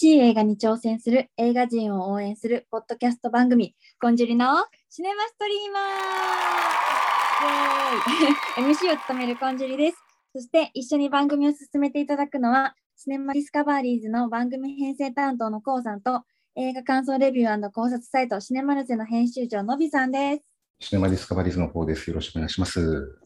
[0.00, 4.46] 新しい映画に挑戦する映画人を応援するポッドキャスト番組、コンジュリの
[4.88, 9.98] シネマストリーマー !MC を務めるコンジュリです。
[10.34, 16.22] そして一緒に番組を進めていただくのは、シネマディスカバリーズの番組編成担当のコウさんと、
[16.56, 20.42] 映画感想レビュー考察サイトシネマルシェの編集長のびさんです。
[20.78, 22.08] シネマディスカバリーズの方です。
[22.08, 23.18] よろしくお願いします。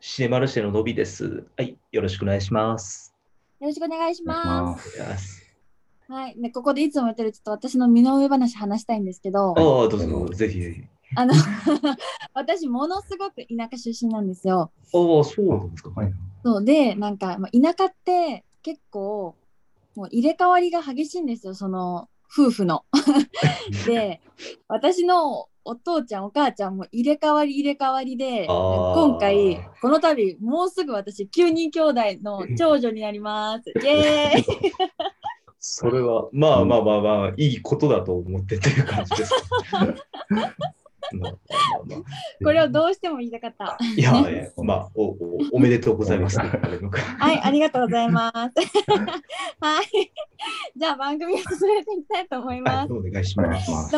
[0.00, 1.44] シネマルシェののびです。
[1.56, 3.14] はい、よろしくお願いします。
[3.60, 4.76] よろしくお願いしま。
[4.76, 5.45] す。
[6.08, 10.84] はい、ね、ここでいつも言ってるちょっと私の身の上話話したいんですけど、ああ、どうぞどうぞ、ぜひぜひ。
[11.14, 11.34] あの
[12.34, 14.70] 私ものすごく田舎出身なんですよ。
[14.82, 15.90] ああ、そうなんですか。
[15.90, 16.12] はい。
[16.44, 19.34] そうでなんか、まあ、田舎って結構
[19.96, 22.84] もう入れ替わりが激しいんですよその夫婦の。
[23.86, 24.20] で
[24.68, 33.70] 私のお父ちゃんお母ちゃんも入れ替わり入れ替わりで今回この度もうすぐ私9人兄弟の長女になります。
[33.70, 34.44] イエーイ
[35.68, 39.34] それは、まあまあまあまあ、いいことだと思ってっていう感じです。
[42.42, 43.76] これをどうしても言いたかった。
[43.96, 46.38] いや、え まあおお、おめでとうございます。
[47.18, 48.36] はい、ありがとうございます。
[49.60, 50.12] はい。
[50.76, 52.92] じゃあ番組を進めていきたいと思います。
[52.92, 53.96] はい、お願いします。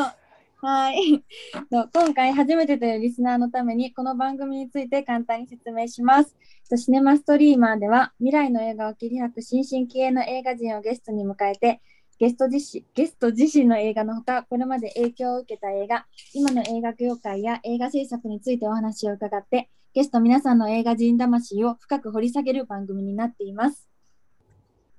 [0.61, 1.23] はい。
[1.71, 6.37] 今回初めてというリスナーのためにこの番組について簡単に説明します。
[6.77, 11.81] シネマストリーマーでは未来の映画を切り開く新進気鋭の映画人をゲストに迎えて
[12.19, 23.88] ゲスト自身ゲスト自身の映画のほかこれまで影響を受けた映画今の映画業界や映画制作についてお話を伺ってゲスト皆さんの映画人魂を深く掘り下げる番組になっています。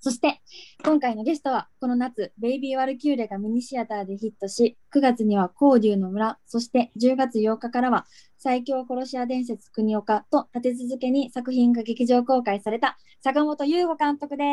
[0.01, 0.41] そして
[0.83, 8.05] 今回のゲストはこの夏ベイビー・ワルキューレがミニシアターでヒットし9月には紅竜の村そして10月8日からは
[8.37, 14.45] 最強殺し屋伝説国岡と立て続けに作品が劇場公開された坂本優吾監督で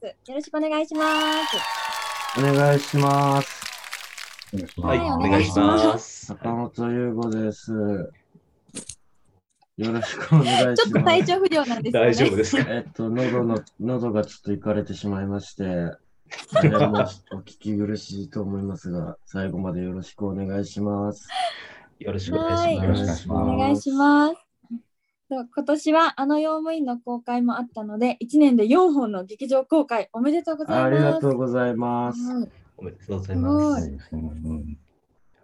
[0.00, 0.30] す。
[0.30, 1.04] よろしくお願いしま
[1.46, 1.56] す。
[2.38, 3.60] お願いします。
[4.52, 4.80] お願いします。
[4.80, 6.26] はい、はいお願いします。
[6.26, 8.19] 坂本優吾です。
[9.76, 10.82] よろしくお願いします。
[10.82, 12.08] ちょっと体調不良なんですよね。
[12.10, 12.70] 大丈夫ですか？
[12.70, 15.64] えっと、喉の、喉がちょっといかれてしまいまして、
[16.52, 21.28] 大変もお聞き苦しいと思いますが、最後までよろしくお願いします。
[21.98, 23.22] よろしくお願いしよろしくお願います。
[23.22, 24.34] しますお願いします。
[25.28, 30.86] と今年はあの用務員の公開もあったので1年で4本の劇場公開おめでとうございます。
[30.86, 32.20] ありがとうございます。
[32.32, 34.89] はいおめでとうございますす。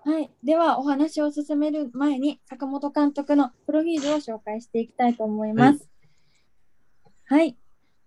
[0.06, 5.88] うんはい、ではお話を進める前に坂本監督のプロフィールを紹介していきたいと思います。
[7.24, 7.56] はい、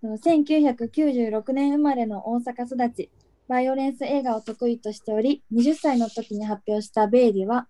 [0.02, 3.12] 1996年生まれの大阪育ち、
[3.50, 7.68] バイオレンス映画を得意としており、20歳の時に発表したベイリは、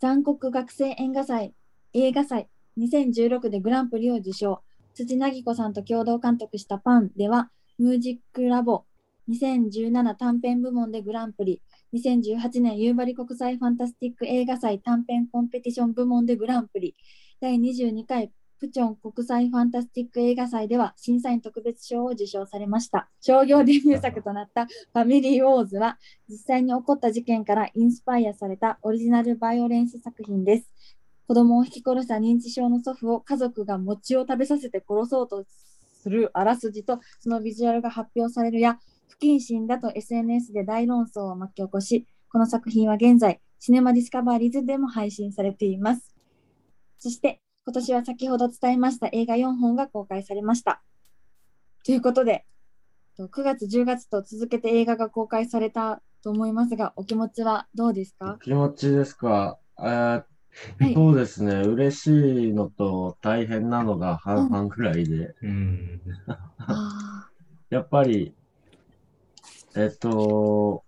[0.00, 1.54] 残酷学生映画祭
[1.92, 4.62] 映画祭2016でグランプリを受賞。
[4.94, 8.84] 辻凪子さんと共同監督したパンでは、ミュージックラボ
[9.28, 11.62] 2017短編部門でグランプリ、
[11.94, 16.96] 2018年夕張国際ファンタスティック映画祭短編コンペティション部門でグランプリ、
[17.40, 18.32] 第22回
[18.62, 23.08] プチョン国際ファンタスティック映画祭では審査員特別賞を受賞されました。
[23.20, 30.70] 商業デビュー作となったファミリーウォーズは実際に起こった事件からインスパイアされたオリジナルバイオレンス作品です。
[31.26, 35.44] 子供を引き殺した認知症の祖父を家族が餅を食べさせて殺そうと
[35.92, 38.78] するあらすじとそのビジュアルが発表されるや
[39.08, 46.14] 不謹慎だと SNS で大論争を巻き起こし、この作品は現在、シネマディスカバーリズでも配信されています。
[46.98, 50.82] そして、今年は先ほど伝えました映画4本が公開されました。
[51.84, 52.44] ということで、
[53.16, 58.38] と9月、10月と続けて映画が公開されたと思いますが、お気持ちはどうですか？
[58.42, 59.58] 気持ちですか？
[59.78, 60.24] えー
[60.78, 61.60] はいそうですね。
[61.62, 66.00] 嬉しいのと大変なのが半々ぐらいで、うん。
[66.58, 67.30] あ
[67.70, 68.34] やっぱり、
[69.74, 70.84] えっと、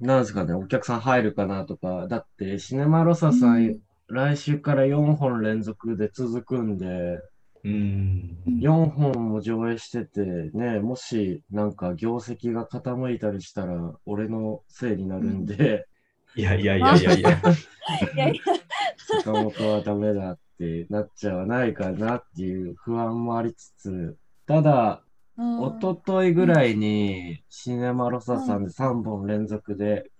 [0.00, 3.80] なんですかね、お客さん入るかなとか、だって、シネマロサさん、うん
[4.12, 7.20] 来週から4本連続で続くんで、
[7.62, 8.38] うん。
[8.46, 10.20] 4本も上映してて、
[10.52, 15.86] ね、もしなんか業績が傾いたりしたら、俺のせいになるんで、
[16.34, 17.30] いやいやいやいやいや。
[17.30, 18.42] ーいやいや、
[19.22, 24.16] 坂本はダメだってなっちゃわないかなっていう不安もありつつ、
[24.46, 25.09] ただ、うん
[25.40, 30.10] 一昨日ぐらいにシネマロサさんで3本連続で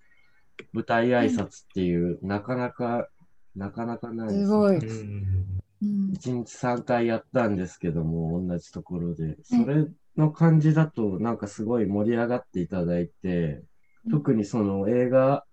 [0.73, 3.09] 舞台挨拶っていう、なかなか、
[3.55, 4.77] なかなかないですすごい。
[4.77, 5.61] うん。
[5.83, 6.11] うん。
[6.13, 9.37] 1日3回やったんですけども、同じところで。
[9.43, 9.87] それ
[10.17, 13.63] の感じだと、なんかすごい盛り上がっていただいて、
[14.11, 15.45] 特にその映画、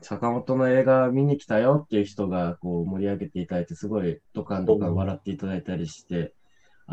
[0.00, 6.34] 坂本の映画見に来たよっていう人がこう盛り上げていただいて、すごいドカンドカン笑っていただいたりして、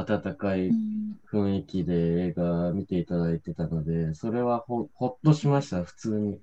[0.02, 1.94] 温かいうん雰囲気で
[2.28, 6.40] 映画見ていただいてたので、それはほほっとしました、普通に。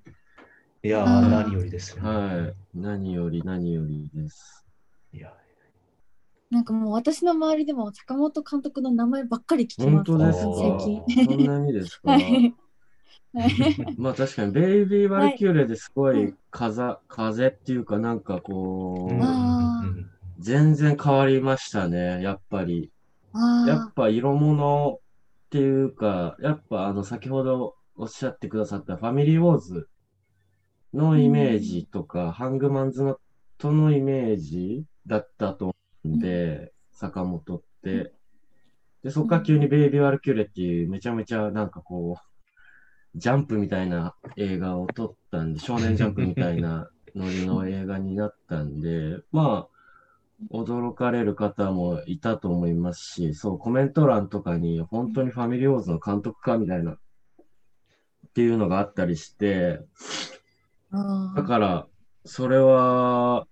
[0.83, 2.07] いやあーー、何よりですね。
[2.07, 2.55] はい。
[2.73, 4.65] 何より何よりです。
[5.11, 5.33] いや
[6.49, 10.11] なんかもう私の周りでも坂本監督の名前ばっかり聞きます。
[10.11, 10.53] 本当ですか？
[10.61, 11.25] 最近。
[11.25, 12.11] そんなにですか？
[12.11, 12.21] はい。
[12.21, 19.07] はいまあ確かに、ベイビー・バルキューレですごはいい風、風っていうかなんかこ
[19.83, 22.91] う、全然変わりましたね、やっぱり。
[23.65, 24.99] やっあぱ色物
[25.47, 29.89] っていうか、やっぱあの先ほどおっしゃってくださったファミリーウォーズ
[30.93, 33.19] のイメージとか、ハングマンズの
[33.57, 35.75] とのイメージだったと思
[36.05, 38.13] うんで、坂本って。
[39.03, 49.76] で、そこから急にベイビー・ワルキューレっていうめちゃめちゃなんかこう、ジャンプみたいな映画を撮ったんで、少年ジャンプみたいなノリの映画になったんで、まあ、
[50.51, 56.97] 驚かれる方もいたと思いますし、そう、コメント欄とかに、本当にファミリーウォーズの監督かみたいな、っ
[58.33, 59.81] ていうのがあったりして、
[60.91, 61.87] あだから、
[62.25, 63.47] それは、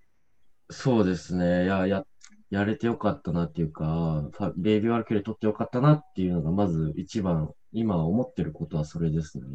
[0.69, 2.05] そうですね、や、や、
[2.51, 9.45] やれてよかったなっていうか、ベイビーワルキューレ撮ってよかったなっていうのが、まず一番、今思ってることはそれですね。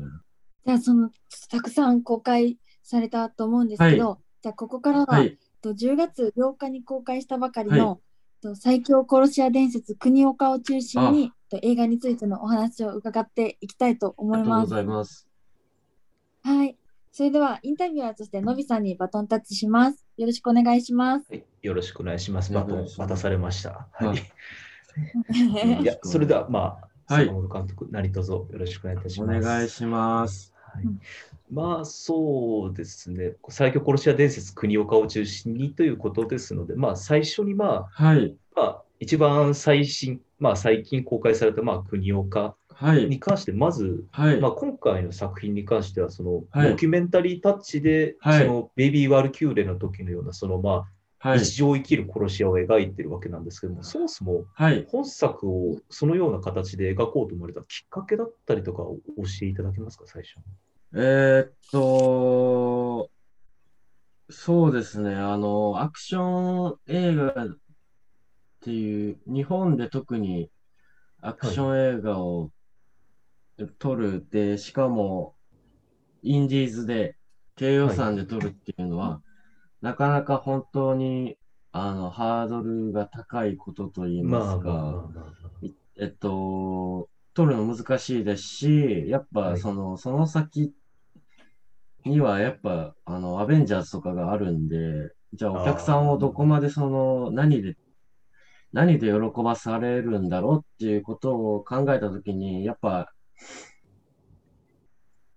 [0.66, 1.10] じゃあその
[1.50, 8.00] たくさん公開されたと思うんですけど、じゃあここからは、はい、と10月8日に公開したばかりの、
[8.42, 14.48] と最強殺し屋伝説国岡を中心にと映画についてのお話を伺っていきたいと思います。
[14.48, 15.28] ありがとうございます。
[16.42, 16.76] はい。
[17.12, 20.06] それではインタビュアーとしてのびさんにバトンタッチします。
[20.16, 21.26] よろしくお願いします。
[21.28, 22.52] はい、よろしくお願いします。
[22.52, 23.88] バトン渡されました。
[23.92, 24.18] ははい
[25.78, 25.82] い。
[25.82, 26.78] いや、それでは、ま
[27.08, 29.38] あ、はい坂本監督、何卒よろしくお願いいたします。
[29.38, 30.54] お願いします。
[30.54, 31.00] はいうん
[31.50, 44.40] まあそうですね、最強殺し屋伝説国岡を中心にということですので、まあ最初にまあ、はい、まあ、一番最新、まあ最近公開されたまあ国岡はい、に関して、まず、はい。
[44.40, 46.70] まあ、今回の作品に関しては、そのはい。
[46.70, 48.46] ドキュメンタリータッチで、はい。
[48.46, 50.88] そのベイビー・ワルキューレの時のような、そのま
[51.20, 54.86] あ、はい、日常を生きる殺し屋を描いてるわけなんですけども、そもそもはい。
[54.88, 60.42] 本作をそのような形で描こうと思われたきっかけだったりとかを教えていただけますか、最初に。
[60.94, 63.10] えーっと、
[64.30, 67.58] そうですね、あの、アクション映画っ
[68.60, 70.50] ていう、日本で特に
[71.20, 72.52] アクション映画を
[73.78, 75.36] 撮るで、しかも、
[76.22, 77.16] インディーズで、
[77.56, 79.22] 低予算で撮るっていうのは、
[79.82, 81.38] なかなか本当に、
[81.72, 90.74] あの、ハードルが高いことといいますか、まあまあまあまあえっと、取るの難しいですし、やっはいぱその、その先
[92.04, 97.76] にはやっぱ、あの、アベンジャーズとかがあるんで、じゃあお客さんをどこまでその、何で、
[98.72, 103.12] 何で喜ばされるんだろうっていうことを考えたときに、やっぱ、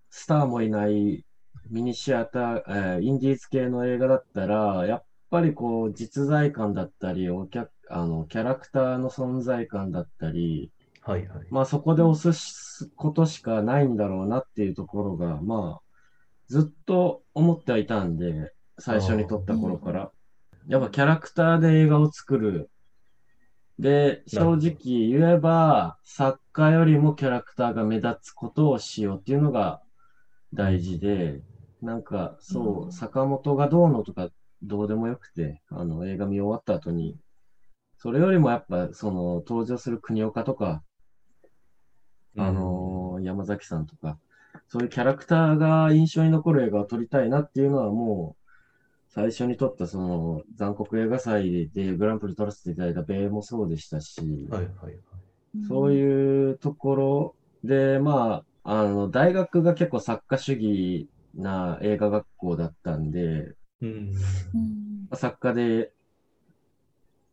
[0.09, 1.25] スターもいない
[1.69, 10.71] ミニシアター、えーインディーズ系の映画だったら、やっぱりこう、実在感だったり、お客、あの、キャラクターの存在感だったり、
[11.01, 11.47] はいはい。
[11.49, 15.82] まあそこで押すことしかないんだろうなっていうところが、まあ、
[16.53, 20.11] ずっと思ってはいたんで、最初に撮った頃から。
[20.67, 22.69] やっぱキャラクターで映画を作る。
[23.79, 29.81] で、正直言えば、作家よりもキャラクターが目立つことをしようっていうのが
[30.53, 31.41] 大事で、
[31.81, 34.29] なんか、そうう、ん坂本がどうのとか
[34.61, 37.17] どうでもよくて、あの、映画見終わった後に、
[37.97, 40.83] それよりもやっぱ、その、登場する国岡とか、
[42.37, 44.19] あのー山崎さんとか、
[44.67, 48.43] そういうキャラクターが印象に残る映画を撮りたいなっていうのはもう、
[49.09, 54.97] 最初に撮ったその残酷映画祭でグランプリ取らせていただいた米もそうでしたし、はいはいはい。
[55.67, 64.13] そうういうところで、まあ、あの、大学が結構作家主義な映画学校だったんで、うん。
[64.57, 65.07] ん。
[65.13, 65.91] 作家で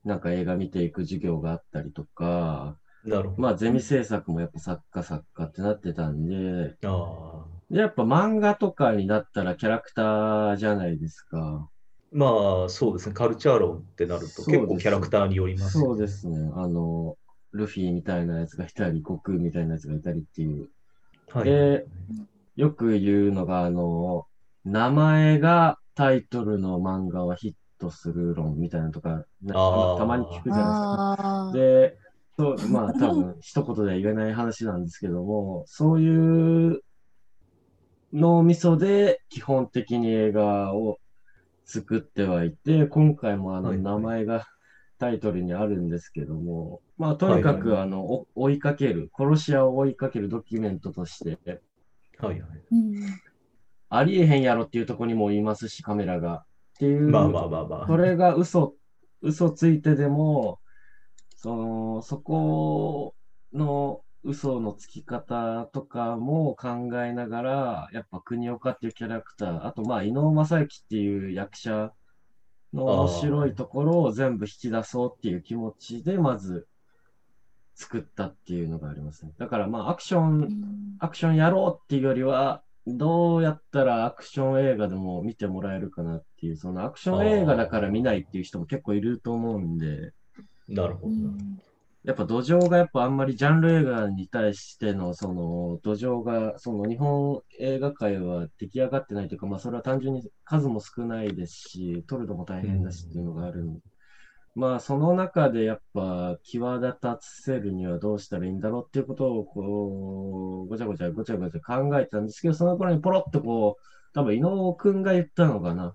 [0.05, 3.43] なんか映画見ていく授業があったりとか、なるほど。
[3.43, 7.45] まあゼミ制作もやっぱ作家作家ってなってたんで、ああ。
[7.71, 11.69] でやっぱ漫画とかになったらキャラクターじゃないですか。
[12.13, 16.51] まあそうですね、カルチャー論ってなると結構キャラクターによりますよそうですね。
[16.55, 17.17] あの、
[17.53, 20.69] ルフィみたいなやつがいたり、悟空みたいなやつがいたりっていう。
[21.31, 21.45] はい。
[21.45, 21.87] で
[22.57, 24.27] よく言うのが、あの、
[24.65, 31.99] 名前がタイトルの漫画はヒットする論みたいなのとか、たまに聞くじゃないですか。
[31.99, 32.10] で、
[32.41, 36.81] そう、まあ多分一言では言えない話なんですけども、そういう
[38.13, 40.99] 脳みそで基本的に映画を
[41.67, 44.47] 作ってはいて、今回もあの名前が
[44.99, 51.39] タイトルにあるんですけども、まあ、とにかく、あの、お追いかける、殺し屋を追いかけるドキュメントとして、
[52.19, 52.51] はいはい。
[52.73, 52.95] うん
[53.93, 56.35] ありえへんやろっていうところにもいますし、カメラが。
[56.37, 56.43] っ
[56.79, 57.87] ていう、まあまあまあまあ。
[57.89, 58.75] それが嘘、
[59.21, 60.60] 嘘ついてでも、
[61.41, 63.15] その、そこ
[63.55, 71.93] の嘘のつき方とかも考えながら、やっぱ国岡っていうキャラクター、あとまあ、伊能正幸っていう役者
[72.75, 76.69] の面白いところを全部引き出そうっていう気持ちで、まず
[77.75, 79.33] 作ったっていうのがありますね。
[79.39, 90.13] だからまあ、アクション、うんアクションやろうっていうよりは、どうやったらアクション映画でも見てもらえるかなっていう、そのアクション映画だから見ないっていう人も結構いると思うんで、
[90.71, 91.15] なるほど
[92.05, 103.81] やっぱ土壌がやっぱあんまりジャンル映画に対してのその土壌が、その日本映画界は出来上がってないというか、まあそれは単純に数も少ないですし、撮るのも大変だしっていうのがあるんで、
[104.55, 115.95] まあその中でやっぱ際立たせるにはどうしたらいいんだろうっていうことをこう、ごちゃごちゃごちゃごちゃ考えてたんですけど、その頃にポロッとこう、多分伊野尾くんが言ったのかな。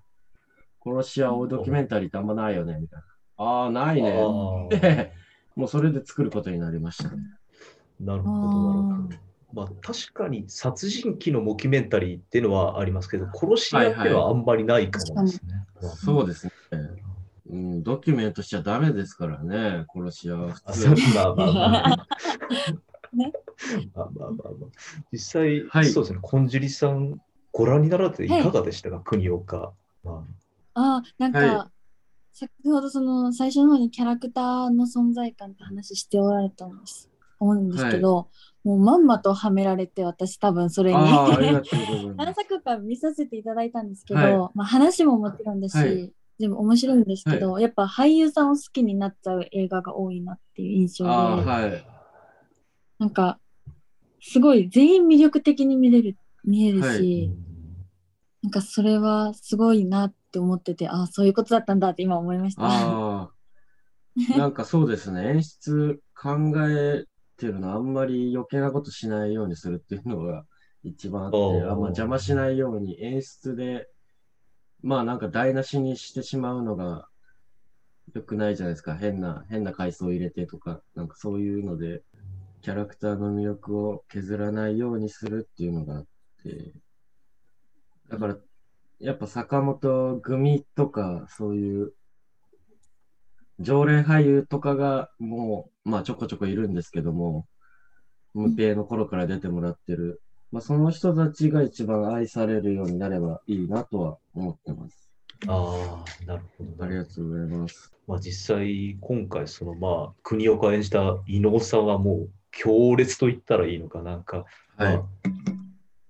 [0.86, 3.14] 殺し屋をドキュメンタリーってあんまないよね、みたいな。
[3.37, 4.13] ああ、ないね。
[5.55, 7.23] もうそれで作ることになりましたね。
[7.99, 9.25] なるほど、なるほど。
[9.53, 15.65] まあ、確かに殺人鬼のモキュメンタリーっていうのはありますけど、殺し屋っていうのはあんまりないかもですね。
[15.95, 16.51] そうですね。
[17.47, 21.15] うん、ドキュメントしちゃダメですからね、殺し屋はあ普通。
[21.15, 22.07] まあまあまあまあ。
[23.13, 23.31] ね
[23.95, 24.69] まあまあまあまあ。
[25.11, 27.21] 実際、はいそうですね、こんじりさん、
[27.53, 29.71] ご覧になられていかがでしたか、国岡。
[30.03, 30.25] ま
[30.73, 31.71] あ、なんか、は
[32.37, 37.09] 先ほどその最初の方にキャラクターの存在感って話しておられたんです。
[37.39, 38.27] 思うんですけど、
[38.65, 42.35] もうまんまとはめられて私多分それに何す。
[42.35, 44.51] 作か見させていただいたんですけど、はい。
[44.53, 46.13] まあ、話ももちろんだし、はい。
[46.37, 51.85] 全部面白いんですけど、やっぱ俳優さんを好きになっちゃう映画が多いなっていう印象で、ああ、はい。
[52.99, 53.39] なんか
[54.19, 57.31] すごい全員魅力的に見れる見えるし、はい。
[58.43, 62.63] なんかそれはすごいなって思っててああそういうことだったんだって今思いました。
[62.63, 63.31] ああ、
[64.37, 67.05] なんかそうですね、演出考え
[67.37, 70.45] てるのあんまり余計なことしないようにするっていうのが
[70.83, 73.89] 一番あって、あんま邪魔しないように演出で、
[74.81, 77.07] まあなんか台無しにしてしまうのが
[78.13, 78.95] 良くないじゃないですか。
[78.95, 82.03] 変な、変な階層入れてとか、なんかそういうので、
[82.61, 86.05] キャラクターの魅力を削らないようにするっていうのがあっ
[86.43, 86.73] て、
[88.09, 88.37] だから、
[88.99, 91.93] やっぱ坂本組とか、そういう
[93.59, 97.45] 常連俳優とかがもう、まあちょこちょこいるんですけども、
[98.33, 100.21] 無ペイの頃から出てもらってる、
[100.51, 105.05] まあその人たちが一番愛されるようになればいいなとは思ってます。
[105.47, 106.83] ああ、なるほど。
[106.83, 107.91] ありがとうございます。
[108.07, 114.45] まあ、実際、今回、そのまあ、国岡を演じた伊能さんはもう強烈と言ったらいいのかなんか、
[114.77, 115.05] はいまあ。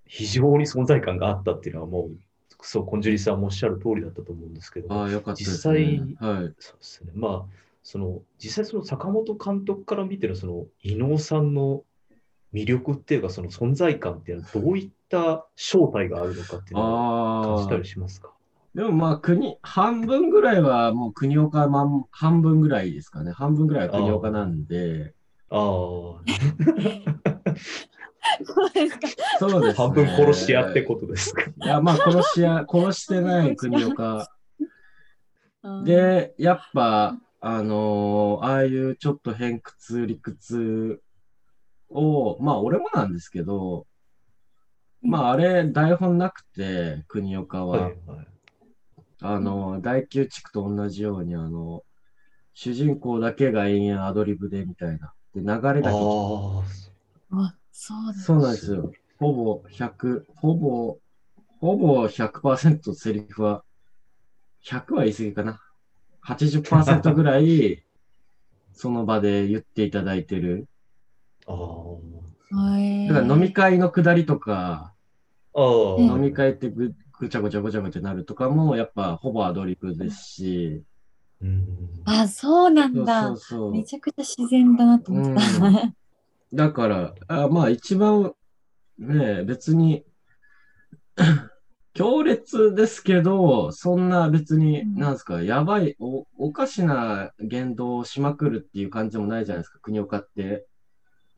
[0.05, 2.17] 非常に存在感があったっていうのはもう、
[2.65, 6.17] そう、コンジュリさんもおっしゃる通りだったと思うんですけど、ああ、よかったです、実ね。
[6.19, 6.53] 際はい。
[6.59, 7.11] そうですね。
[7.13, 11.83] まあ、その、実際その坂本監督から見てるその伊能さんの
[12.53, 17.85] 魅力っていうか、その存在感っていうのはどういった正体があるのかっていうのを感じたり。
[17.85, 18.31] しますか？
[18.73, 23.31] でもまあ国、半分ぐらいはもう国岡まん、半分ぐらいですかね。
[23.31, 25.13] 半分ぐらいは国岡なんで、
[25.49, 26.21] ああ、
[28.43, 29.07] そうですか。
[29.39, 29.73] そうです、ね。
[29.73, 31.43] 半分殺し屋ってことですか？
[31.43, 34.29] いや、まあ殺し屋、殺してない国岡。
[35.63, 41.01] うん、で、やっぱ、あのーああいうちょっと偏屈、理屈
[41.89, 43.85] を、まあ俺もなんですけど、
[45.01, 48.27] まああれ台本なくて、国岡は、はいはい。
[49.21, 51.83] あのー大宮地区と同じように、あの
[52.53, 55.13] 主人公だけが延々アドリブでみたいな。
[55.33, 55.91] で、流れあだけあ、
[57.31, 58.13] あそう。
[58.13, 58.91] そうなんですよ。
[59.19, 60.97] ほぼ100、ほぼ、
[61.59, 63.63] ほぼ100%セリフは、
[64.61, 65.61] 100は言い過ぎかな。
[66.21, 67.83] 80%ぐらい、
[68.71, 70.69] その場で言っていただいてる。
[71.47, 71.55] ああ、
[72.55, 74.93] はいだから飲み会の下りとか、
[75.57, 80.83] 飲み会ってぐぐちゃぐちゃぐちゃぐちゃなるとかも、やっぱほぼアドリブですし、
[81.41, 81.75] うん。
[82.05, 83.27] あ、そうなそうんだ。
[83.27, 83.71] そうそう。
[83.73, 85.41] めちゃくちゃ自然だなと思った。
[85.41, 85.93] う
[86.55, 88.33] だから、あまあ一番、
[88.97, 90.05] ね、別に、
[91.93, 100.65] 強烈ですけど、そんな別に、うんなんですか、やばいお、おかしな言動をしまくるっていう感じもないじゃないですか、国岡って。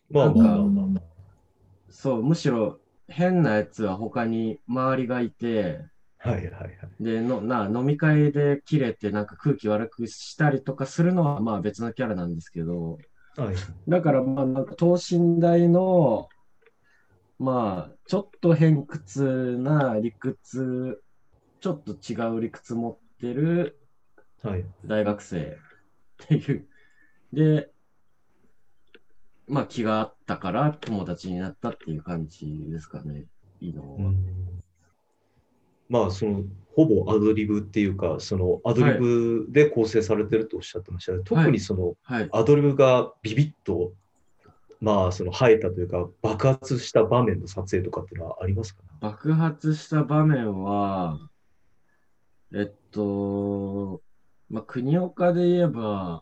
[0.10, 1.04] まあまあまあまあまあ。
[1.90, 5.82] そう、むしろ変なやつは他に周りがいて、
[6.20, 6.74] はいはいはい。
[7.00, 13.00] で、のな飲み会で切れてなんか空気悪くしたりとかするのはまあ別のキャラなんですけど、
[13.38, 13.56] はい。
[13.88, 16.28] だからまあなんか等身大の、
[17.40, 21.02] まあちょっと偏屈な理屈、
[21.60, 23.80] ちょっと違う理屈持ってる
[24.42, 24.66] はい。
[24.86, 25.58] 大学生
[26.24, 26.68] っていう。
[27.32, 27.72] で、
[29.48, 33.26] まあ気があったから友達になったっていう感じですかね、
[33.62, 34.10] 伊野は。
[34.10, 34.38] うん
[35.90, 36.44] まあ、その、
[36.78, 41.22] ほぼアドリブっていうか、そのアドリブで構成されてるとおっしゃってましたね。
[41.26, 42.30] 特にその、はい。
[42.32, 43.94] アドリブがビビッと、
[44.80, 48.84] まあ、その生えたというか、爆発した場面の撮影とかっていうのはありますか？
[48.84, 51.20] ね爆発した場面は、
[52.54, 54.04] えっと、
[54.52, 56.22] まあ、国岡で言えば、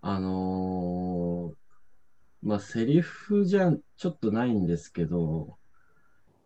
[0.00, 5.58] あのーまあ、セリフじゃちょっとないんですけど、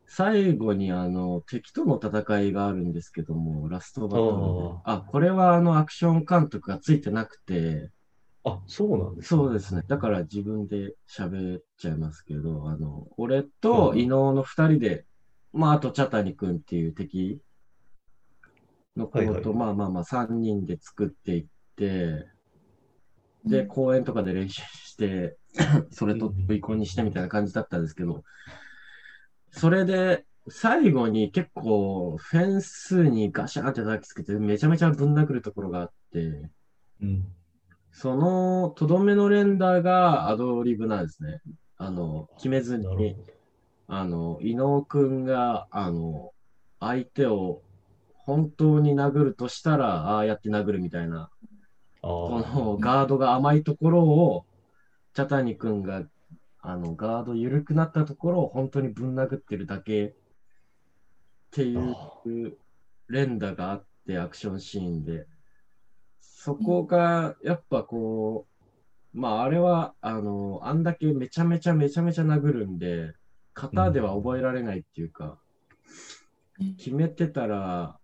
[0.07, 4.81] 最後にあの、敵との戦いがあるんですけども、ラストバトルで。
[4.85, 7.91] あ、これはあの、アクション監督がついてなくて、
[8.45, 9.83] あ、そうなんですそうですね。
[9.89, 15.05] だから自分で喋っちゃいますけど、あの、俺と伊能の二人で、
[15.53, 17.41] まあ、あと茶谷くんっていう敵
[18.97, 19.45] の子と、はいはい。
[19.55, 22.29] まあまあまあ三人で作っていって、
[23.45, 23.67] で、うん。
[23.67, 25.37] 公園とかで練習して、
[25.91, 28.23] それと V コンにしてみたいな感じだったんですけど、
[29.57, 36.51] それで、最後に結構フェンスにガシャンって叩きつけてめちゃめちゃぶん殴るところがあって、
[37.01, 37.25] うん。
[37.91, 41.41] その、とどめの連打がアドリブなんですね。
[41.79, 43.17] あの、決めずに、
[43.89, 46.33] あの、伊野尾くんが、あの、
[46.79, 47.63] 相手を
[48.13, 51.31] 本当に殴るとしたら、ああやって殴るみたいな。
[52.03, 54.45] このガードが甘いところを、
[55.15, 56.03] 茶谷くんが、
[56.69, 60.13] あの、ガード緩くなったところを本当にぶん殴ってるだけっ
[61.53, 62.59] ていう
[63.09, 65.27] 連打があって、アクションシーンで。
[66.21, 68.47] そこが、やっぱこ
[69.15, 73.13] う、まあ、あれは、あの、あんだけめちゃめちゃめちゃめちゃ殴るんで、
[73.55, 75.39] 型では覚えられないっていうか、
[76.79, 77.97] 決めてたら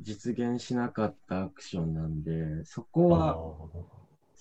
[0.00, 3.36] 実現しなかったアクションなんで、そこは、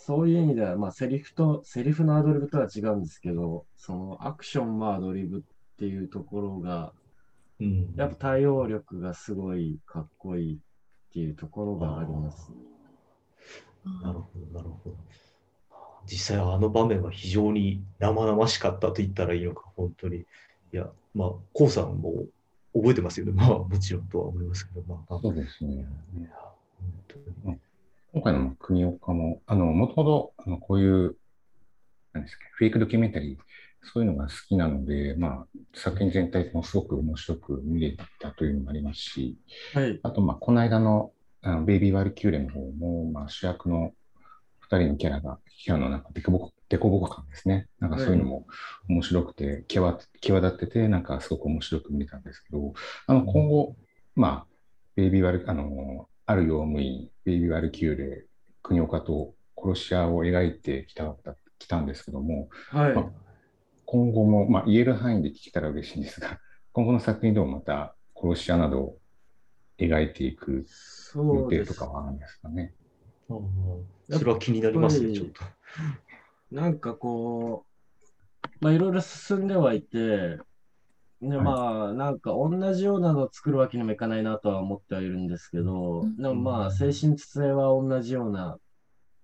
[0.06, 5.42] そういう意味では、まあ、セリフと、セリフのアドリブとは違うんですけど、そのアクションもアドリブっ
[5.78, 6.92] ていうところが、
[7.62, 7.94] うん。
[7.96, 10.58] やっぱ対応力がすごいかっこいいっ
[11.13, 12.52] ていうところがあります。
[14.04, 14.98] なるほど、なるほど。
[16.06, 20.18] 実際あの場面は非常に生々しかったと言ったらいいのか、本当に。
[20.18, 20.26] い
[20.74, 22.26] や、まあ、コウさんも
[22.74, 23.32] 覚えてますよね。
[23.32, 25.76] まあ、もちろんとは思いますけど、まあ、そうですね。
[25.76, 26.28] いや
[26.78, 27.60] 本当に
[28.13, 31.15] 今回の国岡も、あの、もともと、あの、こういう、
[32.13, 33.38] 何ですか、フェイクドキュメンタリー、
[33.91, 39.39] そういうのが好きなので、まあ、作品全体もすごく面白く見れたというのもありますし、
[39.73, 39.99] はい。
[40.04, 43.93] あと、まあ、この間の、あのベイビー・ワルキューレの方も、まあ、主役の
[44.60, 47.67] 二人のキャラが、キャラのなんかデコボコ、デコボコ感ですね。
[47.80, 48.45] なんかそういうのも
[48.89, 52.73] 面白くて、際際立ってて、なんかすごく面白く見れたんですけど、
[53.08, 53.76] あの、今後、
[54.15, 54.47] まあ、
[54.95, 58.25] ベイビー・ワル、あの、ある用務員、ベイビー・ワルキューレ、
[58.62, 61.15] 国岡と殺し屋を描いてきた、
[61.57, 62.93] きたんですけども、はい。
[62.93, 63.12] ま
[63.86, 66.39] 今後も、まあ、言える範囲で聞けたら嬉しいんですが、
[66.73, 68.97] 今後の作品でもまた殺し屋などを
[69.77, 70.65] 描いていく
[71.15, 71.86] 予定とか。
[71.86, 72.73] はあるんですかね。
[73.29, 73.36] あ
[74.15, 75.43] あそれは気になりますね、ちょっと。
[76.51, 80.39] なんかこう、まあいろいろ進んではいて、
[81.29, 81.45] で、はい。
[81.45, 86.17] まあなんか同じようなのを作るわけにもいかないなとは思ってはいるんですけど、うん。
[86.17, 88.57] でもまあ精神性は同じような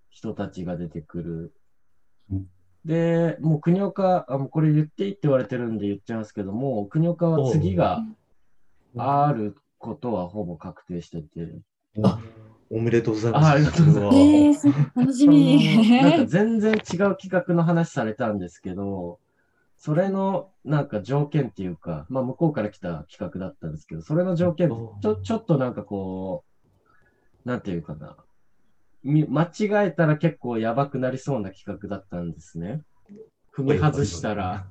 [0.10, 1.54] 人たちが出てくる。
[2.32, 2.48] うん。
[2.86, 8.04] で、もう国岡、あもうこれ言っていいって言われてるんで言っちゃいますけども、国岡は次が
[8.98, 11.28] あることはほぼ確定してて、
[12.04, 12.20] あ
[12.70, 13.46] おめでとうございます。
[13.48, 14.68] あありがとうございます。
[14.68, 16.02] えー、楽しみ。
[16.02, 16.80] なんか全然違う
[17.18, 19.20] 企画の話されたんですけど、
[19.80, 26.44] それのなんか条件っていうか、まあ向こうから来た企画だったんですけど、それの条件、ちょちょっとなんかこ
[27.46, 28.18] う、なんていうかな、
[29.04, 32.82] み間違えたら結構やばくなりそうな企画だったんですね。
[33.56, 34.68] 踏み外したら、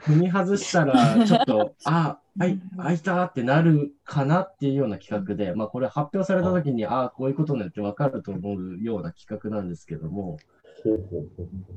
[0.00, 10.38] 踏み外したら、ちょっと、あ、あい、開いたってなるかなっていうような企画で、まあこれ発表された時に、ああ、こういうことねってわかると思うような企画なんですけども、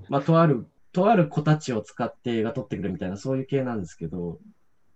[0.07, 4.39] まあとある、とある子たちを使って映画撮ってくれみたいな、そういう系なんですけど、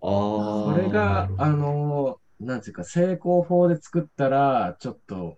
[0.01, 0.73] ああ。
[0.73, 5.37] それが、あの、なんていうか、成功法で作ったら、ちょっと、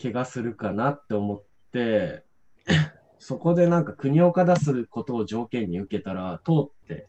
[0.00, 2.24] 怪我するかなって思って、
[3.18, 7.08] そこでなんか国岡出すことを条件に受けたら、通って、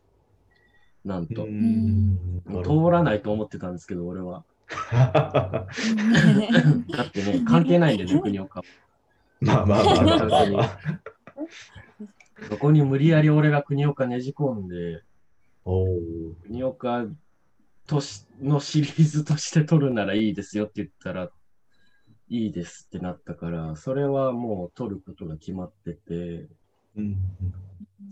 [1.06, 1.44] なんと。
[1.44, 2.20] うん
[2.64, 4.44] 通らないと思ってたんですけど、俺は。
[4.92, 5.68] だ
[7.04, 8.66] ってね、関係ないんでね、 国岡は。
[9.42, 10.80] まあまあまあまあまあまあ。
[12.48, 15.02] そこに無理やり俺が国岡ねじ込んで、
[15.66, 15.88] おー
[16.44, 17.06] 国岡
[17.88, 21.30] としのシリーズとして取るならいいですよって言ったら、
[22.30, 26.48] いいですってなったから、それはもう取ることが決まってて、
[26.96, 27.18] うん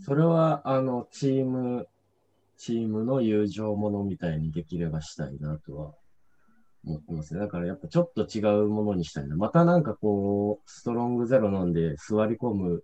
[0.06, 1.88] それはあのチーム、
[2.58, 5.94] チームの友情ものみたいにできればしたいなとは
[6.86, 7.40] 思ってますね。
[7.40, 9.36] だからやっぱちょっと違うものにしたいな。
[9.36, 12.84] またなんかこう、ストロングゼロ飲んで座り込む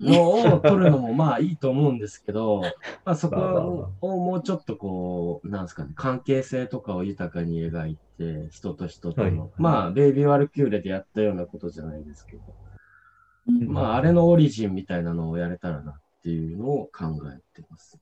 [0.00, 2.62] のを取るのもまあいいと思うんですけど、
[3.04, 12.42] まあそこをもうちょっとこう、なんですかね、関係性とかを豊かに描いて、人と人との、はいまあベイビーワルキューレでやったようなことじゃないですけど、
[13.48, 17.98] うんまああれのオリジンみたいなのをやれたらなっていうのを考えてます。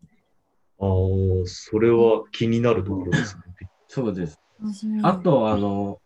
[0.80, 0.88] ああ、
[1.46, 3.42] それは気になるところですね。
[3.88, 4.40] そうです。
[5.02, 6.00] あと、あの、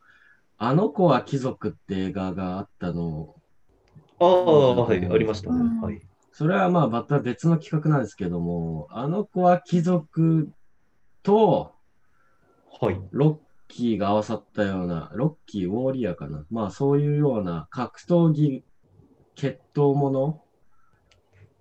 [0.58, 3.34] あの子は貴族って映画があったの、
[4.18, 5.56] ああ、はい、ありましたね。
[5.56, 6.00] うんはい。
[6.32, 10.50] それはまあまた別の企画なんですけども、あの子は貴族
[11.22, 11.72] と
[12.80, 13.00] はい。
[13.10, 13.36] ロッ
[13.68, 16.44] キーが合わさったような、ロッキー、ウォーリアーかな。
[16.50, 18.62] まあそういうような格闘技
[19.34, 20.42] 決闘もの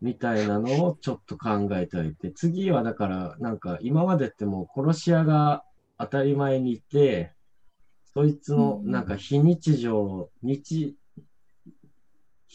[0.01, 5.63] みたいなのをちょっと考えておいて、次はだからなんか今までってもう殺し屋が
[5.97, 7.31] 当たり前にいて、
[8.13, 10.95] そいつのうんなんか非日常、日、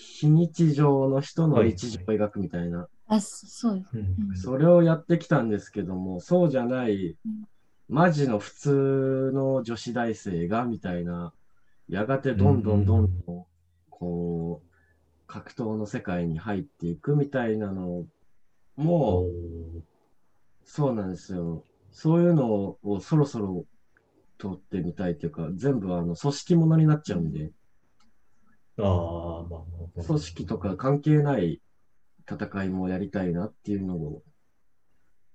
[0.00, 3.96] 非日常の人の日常を描くみたいな、あ、そそうです。
[3.96, 4.36] うん。
[4.36, 7.44] それをやってきたんですけども、そうじゃないうん、
[7.88, 11.32] マジの普通の女子大生がみたいな、
[11.88, 13.44] やがてどんどんどんどん、
[13.88, 14.70] こう、
[15.26, 18.04] 格闘の世界に入っていくみたいなの
[18.76, 19.26] も、
[20.64, 21.64] そうなんですよ。
[21.90, 23.64] そういうのをそろそろ
[24.38, 27.50] 撮ってみたいというか、全部あの組織ものになっちゃうんで、
[28.86, 30.04] ああ、まあ。
[30.04, 31.60] 組織とか関係ない
[32.28, 34.22] 戦いもやりたいなっていうのを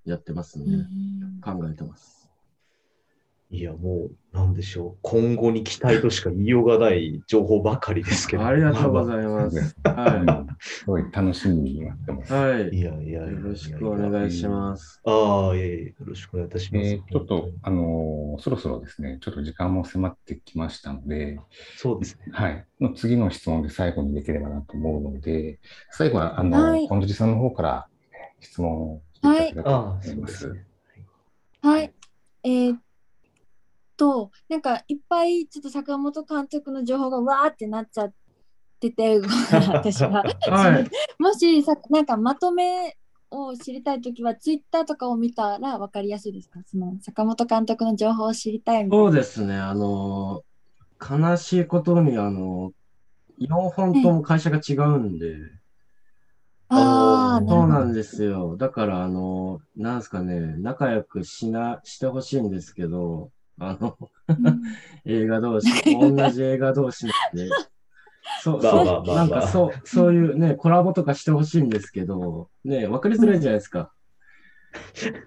[0.06, 0.66] やってますね。
[0.76, 1.06] うん
[1.46, 2.15] 考えてます。
[3.52, 4.98] いや、もう、なんでしょう。
[5.02, 8.46] 今後に期待としか言いようがない情報ばかりですけど。
[8.46, 9.76] ありがとうごいざいます。
[9.86, 12.34] うんはすごい楽しみになってます。
[12.34, 12.36] い。
[12.36, 12.70] はい。
[12.70, 15.00] いやいやよろしくお願いします。
[15.06, 16.88] ああ、いえいえ、よろしくお願いいたします。
[16.88, 21.40] えーちょっと、あのーそろそろですね、ちょっと時間も迫ってきましたので、
[21.78, 22.32] そうですね。
[22.34, 25.60] はい、の次の質問で最後にできればなと思うので、
[25.92, 27.88] 最後は、あの、はい近藤さんの方から
[28.42, 30.28] 質問をしていただければと思いま。
[30.28, 30.66] すすね。
[31.62, 31.94] はい。
[32.44, 32.80] えーっ
[33.98, 38.14] と、なんかいっぱいちょっと坂本監督の情報がわーってなっちゃっ
[38.80, 40.24] てて、私は。
[40.50, 40.90] はい。
[41.20, 42.98] もしさ、なんかまとめ
[43.32, 46.60] を知りたいときは、ツイッターとかを見たら分かりやすいですか？
[46.66, 48.88] その坂本監督の情報を知りたい。
[48.90, 49.58] そうですね。
[49.58, 50.44] あの、
[51.02, 52.72] 悲しいことに、あの、
[53.38, 55.38] 4本とも会社が違うんで、
[56.70, 57.46] ああ。
[57.48, 58.58] そうなんですよ。
[58.58, 64.62] だから、あの、なんですかね、仲良くしな、してほしいんですけど、あの、うん。
[65.06, 67.50] 映画同士、同じ映画同士なんで、
[68.42, 69.04] そう、まあそう、まあまあ。
[69.04, 73.92] まあなんかそう、そういうね、コラボとかしてほしいんですけど、ね、わかりづらいじゃないですか。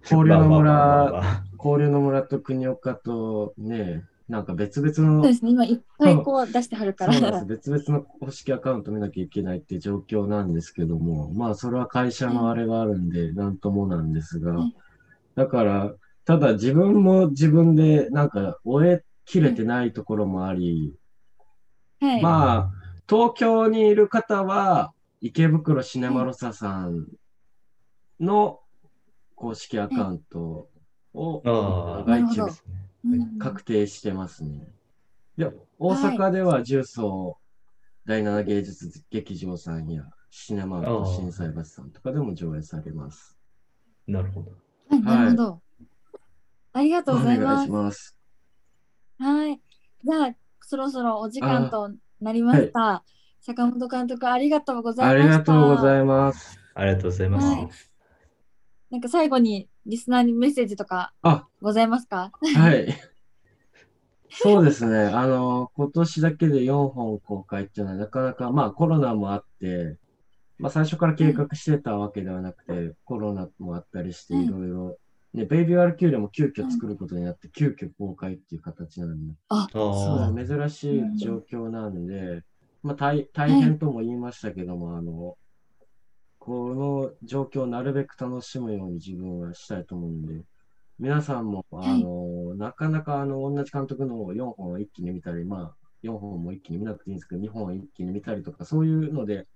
[0.03, 7.45] 交流の村、交流の村と国岡とね、なんか別々そうので、すね、今いっぱいこう出してはるかそうなんら。
[7.45, 7.71] です。
[7.71, 14.75] 別々の公式アカウント見なきゃいけないっていう状況なんですけども、まあそれは会社のあれがあるんで、なんともなんですがうん、
[15.35, 15.95] だから、
[16.29, 20.93] ただ自分も自分でなんか終えきれてないところもあり、
[22.03, 22.23] はい。
[22.23, 22.71] まあ、
[23.09, 27.07] 東京にいる方は、池袋シネマロサさん
[28.21, 28.61] の
[29.37, 30.69] 公式アカウント
[31.15, 32.59] をああ、が一応なるほ
[33.07, 34.69] どうん確定してますね。
[35.39, 37.39] で、大阪では重曹
[38.05, 43.39] 第七芸術劇場さんやシネマート心斎橋さんとかでも上映されます。
[44.07, 44.51] なるほど。
[44.91, 45.63] はい、なるほど。
[46.79, 47.71] ありがとうございお願いますし。
[47.71, 48.17] ます。
[49.19, 49.61] はい。
[50.05, 53.05] じゃあ、そろそろお時間となりました。
[53.41, 55.39] 坂本監督、ありがとうござありいました。
[55.39, 56.59] がとうございます。
[56.75, 57.47] ありがとうございます。
[57.47, 57.69] はい
[58.91, 62.33] なんか最後にリスナーにメッセージとかあございますか？
[62.57, 62.89] はい。
[64.31, 64.97] そうですね。
[65.15, 69.99] あの、今年だけで4本公開っていうのはなかなか、まあコロナもあって、
[70.59, 74.99] まあ最初から計画してたわけではなくて、コロナもあったりしてうんいろいろ、
[75.35, 82.43] ね、ベイビー・ワルキューレも急遽作ることになって、急遽公開っていう形なんで、あ、ああそう珍しい状況なんで、
[82.83, 85.37] まあ大大変とも言いましたけども、あの、
[86.39, 90.45] この状況をなるべく楽しむように自分はしたいと思うんで、
[90.99, 99.47] 皆さんも、あの、なかなかあの、同じ監督の4本を一気に見たり、まあ、4本も一気に見なくていいんですけど、2本を一気に見たりとか、そういうので、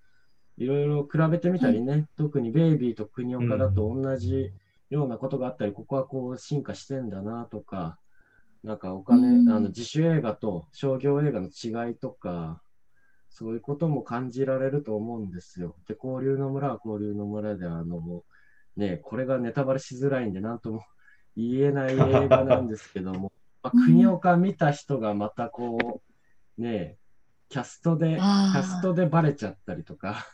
[0.59, 4.53] いろいろ比べてみたりね、特にベイビーと国岡だと同じ
[4.93, 7.99] ようなことがあったり、ここはこう進化してんだなとか、
[8.63, 9.49] なんかお金、うん。
[9.49, 12.63] あの自主映画と商業映画の違いとか、
[13.31, 15.75] そういうことも感じられると思うんですよ。
[15.89, 18.23] で、交流の村は交流の村で、あの、
[18.77, 20.85] ね、これがネタバレしづらいんで、なんとも
[21.37, 26.03] 言えない映画なんですけども、 まあ、国岡見た人がまたこ
[26.59, 26.99] う、ね、
[27.49, 30.27] キャストで、キャストでバレちゃったりとか、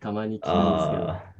[0.00, 1.37] たまに聞くんですけど、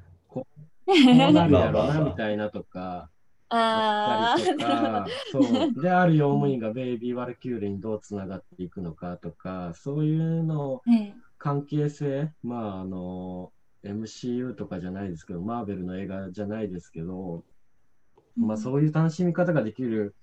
[0.88, 3.11] うなるやろなみたいなとか、
[3.51, 5.42] ああったりとか、そう。
[5.81, 10.83] で、ある用務員がベイビー・ワルキューレにどうつながっていくのかとか、そういうの
[11.38, 13.53] 関係性、まあ、あの、
[13.85, 17.44] MCU とかじゃないですけど、マーベルの映画じゃないですけど、
[18.37, 20.14] まあ、そういう楽しみ方ができる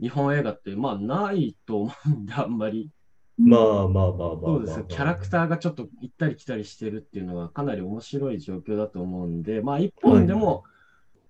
[0.00, 2.90] 日本映画って、まあ、ないと思うんで、あんまり。
[3.36, 4.84] まあまあまあまあまあ、そうですよ。
[4.84, 10.64] キャラクターがちょっと行ったり来たりしてるっていうのはかなり面白い状況だと思うんで、まあ、一本でも、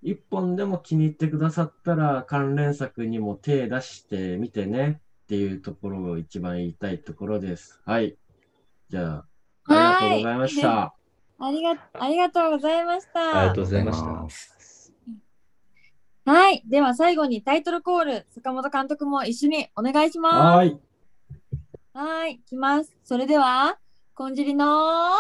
[0.03, 7.81] 一本でも気に入ってくださったら、関連作にも手出してみてねっていうところを一番言いたいところです。
[7.87, 8.17] はい。
[8.90, 9.25] じゃ
[9.67, 10.95] あ、ありがとうございました。
[11.38, 13.38] ありがありがとうございました。
[13.38, 14.27] ありがとうございました。
[16.27, 16.62] はい。
[16.67, 20.37] では最後にタイトルコール、坂本監督も一緒にお願いします。
[20.37, 20.79] はい。
[21.96, 22.33] はい。
[22.33, 22.92] いきます。
[23.04, 23.78] それでは、
[24.16, 25.12] こんじりの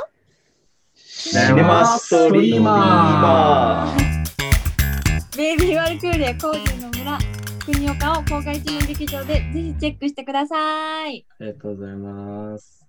[0.92, 5.36] シネマストリーマー。
[5.36, 7.16] ベイビーワルクーレコージの村、
[7.64, 11.24] 国岡を公開中の劇場でぜひチェックしてください。
[11.38, 12.83] ありがとうございます。